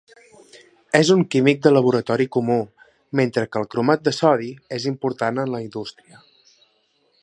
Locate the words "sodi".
4.23-4.51